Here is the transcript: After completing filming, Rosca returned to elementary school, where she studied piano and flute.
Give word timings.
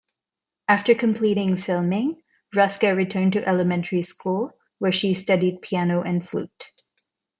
After 0.67 0.95
completing 0.95 1.57
filming, 1.57 2.23
Rosca 2.55 2.97
returned 2.97 3.33
to 3.33 3.47
elementary 3.47 4.01
school, 4.01 4.49
where 4.79 4.91
she 4.91 5.13
studied 5.13 5.61
piano 5.61 6.01
and 6.01 6.27
flute. 6.27 6.71